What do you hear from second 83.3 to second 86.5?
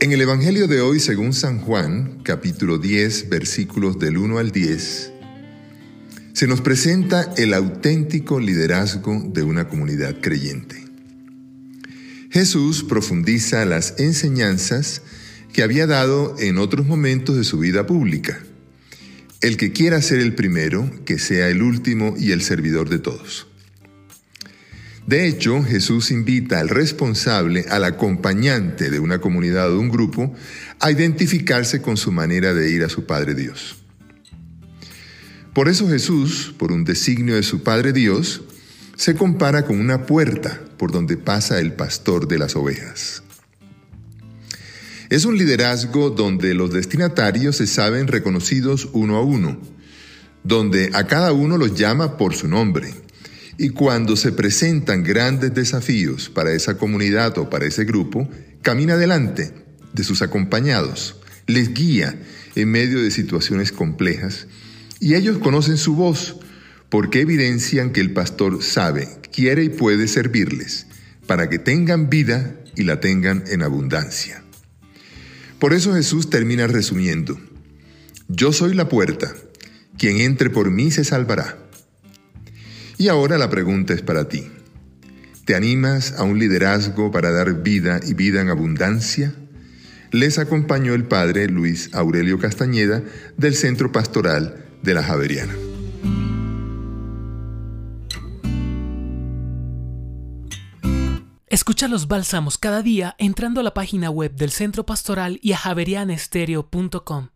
la pregunta es para ti. ¿Te animas a un